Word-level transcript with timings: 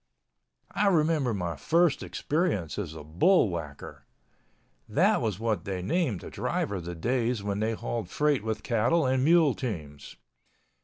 I 0.71 0.87
remember 0.87 1.31
my 1.31 1.55
first 1.55 2.01
experience 2.01 2.79
as 2.79 2.95
a 2.95 3.03
bullwhacker—that 3.03 5.21
was 5.21 5.39
what 5.39 5.63
they 5.63 5.83
named 5.83 6.23
a 6.23 6.31
driver 6.31 6.81
the 6.81 6.95
days 6.95 7.43
when 7.43 7.59
they 7.59 7.73
hauled 7.73 8.09
freight 8.09 8.43
with 8.43 8.63
cattle 8.63 9.05
and 9.05 9.23
mule 9.23 9.53
teams. 9.53 10.15